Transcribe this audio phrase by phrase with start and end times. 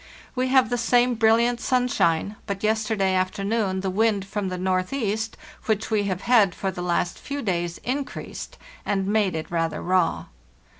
[0.33, 5.37] We have the same brilliant sunshine; but yesterday after noon the wind from the northeast,
[5.65, 10.25] which we have had for the last few days, increased, and made it rather raw.